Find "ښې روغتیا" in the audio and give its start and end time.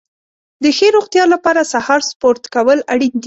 0.77-1.23